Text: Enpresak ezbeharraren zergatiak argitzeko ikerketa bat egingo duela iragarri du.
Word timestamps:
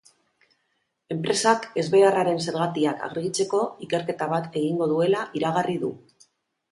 Enpresak 1.15 1.67
ezbeharraren 1.81 2.41
zergatiak 2.45 3.03
argitzeko 3.07 3.59
ikerketa 3.89 4.29
bat 4.33 4.49
egingo 4.63 4.89
duela 4.93 5.21
iragarri 5.41 5.77
du. 5.85 5.91